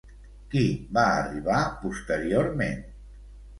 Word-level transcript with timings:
Qui 0.53 0.63
va 0.99 1.03
arribar 1.17 1.61
posteriorment? 1.85 2.83